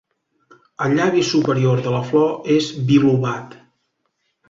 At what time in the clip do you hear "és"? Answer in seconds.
2.57-2.73